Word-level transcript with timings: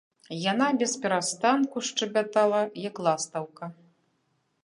Яна 0.51 0.69
бесперастанку 0.81 1.77
шчабятала, 1.89 2.61
як 2.87 2.95
ластаўка. 3.09 3.63